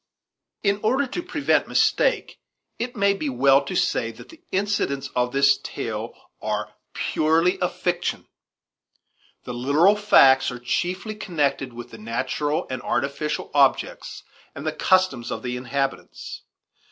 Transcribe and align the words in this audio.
In 0.63 0.79
order 0.81 1.05
to 1.05 1.21
prevent 1.21 1.67
mistake, 1.67 2.39
it 2.79 2.95
may 2.95 3.13
be 3.13 3.29
well 3.29 3.63
to 3.65 3.75
say 3.75 4.09
that 4.11 4.29
the 4.29 4.41
incidents 4.51 5.11
of 5.15 5.31
this 5.31 5.59
tale 5.61 6.15
are 6.41 6.73
purely 6.95 7.59
a 7.59 7.69
fiction. 7.69 8.25
The 9.43 9.53
literal 9.53 9.95
facts 9.95 10.49
are 10.49 10.57
chiefly 10.57 11.13
connected 11.13 11.71
with 11.71 11.91
the 11.91 11.99
natural 11.99 12.65
and 12.71 12.81
artificial 12.81 13.51
objects 13.53 14.23
and 14.55 14.65
the 14.65 14.71
customs 14.73 15.29
of 15.29 15.43
the 15.43 15.55
inhabitants. 15.55 16.41